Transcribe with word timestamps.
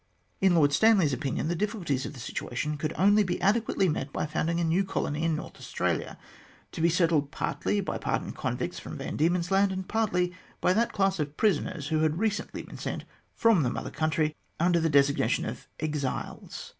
In 0.39 0.55
Lord 0.55 0.73
Stanley's 0.73 1.13
opinion, 1.13 1.47
the 1.47 1.53
difficulties 1.55 2.07
of 2.07 2.15
the 2.15 2.19
situation 2.19 2.75
could 2.75 2.91
only 2.97 3.23
be 3.23 3.35
ade 3.35 3.63
quately 3.63 3.87
met 3.87 4.11
by 4.11 4.25
founding 4.25 4.59
a 4.59 4.63
new 4.63 4.83
colony 4.83 5.21
in 5.23 5.35
North 5.35 5.57
Australia, 5.57 6.17
to 6.71 6.81
be 6.81 6.89
settled 6.89 7.29
partly 7.29 7.81
by 7.81 7.99
pardoned 7.99 8.33
convicts 8.35 8.79
from 8.79 8.97
Van 8.97 9.15
Diemen's 9.15 9.51
Land, 9.51 9.71
and 9.71 9.87
partly 9.87 10.33
by 10.59 10.73
that 10.73 10.91
class 10.91 11.19
of 11.19 11.37
prisoners 11.37 11.89
who 11.89 11.99
had 11.99 12.17
recently 12.17 12.63
been 12.63 12.79
sent 12.79 13.05
from 13.35 13.61
the 13.61 13.69
Mother 13.69 13.91
Country 13.91 14.35
under 14.59 14.79
the 14.79 14.89
designation 14.89 15.45
of 15.45 15.67
exiles. 15.79 16.69